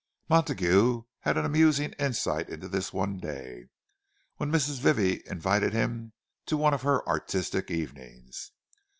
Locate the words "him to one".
5.73-6.73